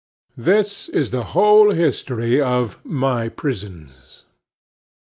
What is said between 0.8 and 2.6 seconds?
is the whole history